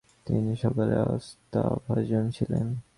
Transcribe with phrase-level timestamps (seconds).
[0.25, 2.81] তিনি সকলের আস্থাভাজন ছিলেন।